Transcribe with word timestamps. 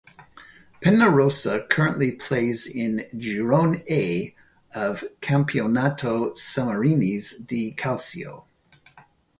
Pennarossa 0.81 1.67
currently 1.69 2.13
plays 2.13 2.65
in 2.65 3.05
"Girone 3.13 3.83
A" 3.87 4.33
of 4.73 5.03
Campionato 5.21 6.31
Sammarinese 6.35 7.45
di 7.45 7.75
Calcio. 7.77 8.45